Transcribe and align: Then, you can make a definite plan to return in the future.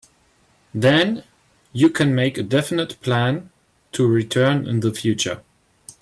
Then, 0.73 1.23
you 1.73 1.91
can 1.91 2.15
make 2.15 2.35
a 2.35 2.41
definite 2.41 2.99
plan 3.01 3.51
to 3.91 4.07
return 4.07 4.65
in 4.65 4.79
the 4.79 4.91
future. 4.91 5.43